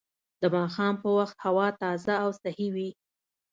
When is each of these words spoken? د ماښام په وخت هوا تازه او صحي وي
د 0.41 0.43
ماښام 0.55 0.93
په 1.03 1.09
وخت 1.17 1.37
هوا 1.45 1.67
تازه 1.81 2.13
او 2.23 2.29
صحي 2.41 2.67
وي 2.75 2.89